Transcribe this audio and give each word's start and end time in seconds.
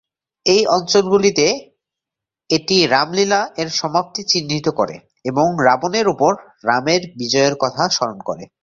এই 0.45 0.61
অঞ্চলগুলিতে 0.75 1.45
এটি 2.49 2.77
"রামলীলা"-এর 2.87 3.69
সমাপ্তি 3.79 4.21
চিহ্নিত 4.23 4.67
করে 4.79 4.95
এবং 5.25 5.45
রাবণের 5.67 6.07
উপর 6.07 6.31
রামের 6.65 7.01
বিজয়ের 7.19 7.55
কথা 7.63 7.83
স্মরণ 7.89 8.19
করে। 8.25 8.43